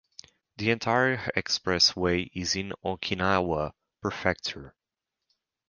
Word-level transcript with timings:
The 0.57 0.71
entire 0.71 1.17
expressway 1.37 2.27
is 2.33 2.55
in 2.55 2.73
Okinawa 2.83 3.73
Prefecture. 4.01 4.73